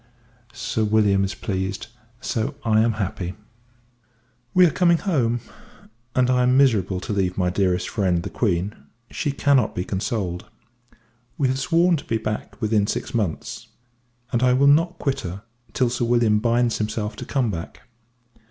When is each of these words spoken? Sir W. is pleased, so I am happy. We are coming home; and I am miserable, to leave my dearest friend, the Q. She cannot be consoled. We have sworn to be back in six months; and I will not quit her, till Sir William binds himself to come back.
Sir 0.51 0.83
W. 0.85 1.21
is 1.21 1.35
pleased, 1.35 1.85
so 2.19 2.55
I 2.65 2.81
am 2.81 2.93
happy. 2.93 3.35
We 4.51 4.65
are 4.65 4.71
coming 4.71 4.97
home; 4.97 5.41
and 6.15 6.27
I 6.27 6.41
am 6.41 6.57
miserable, 6.57 6.99
to 7.01 7.13
leave 7.13 7.37
my 7.37 7.51
dearest 7.51 7.87
friend, 7.87 8.23
the 8.23 8.31
Q. 8.31 8.71
She 9.11 9.31
cannot 9.31 9.75
be 9.75 9.85
consoled. 9.85 10.49
We 11.37 11.49
have 11.49 11.59
sworn 11.59 11.97
to 11.97 12.05
be 12.05 12.17
back 12.17 12.55
in 12.63 12.87
six 12.87 13.13
months; 13.13 13.67
and 14.31 14.41
I 14.41 14.53
will 14.53 14.65
not 14.65 14.97
quit 14.97 15.19
her, 15.19 15.43
till 15.73 15.91
Sir 15.91 16.05
William 16.05 16.39
binds 16.39 16.79
himself 16.79 17.15
to 17.17 17.25
come 17.25 17.51
back. 17.51 17.81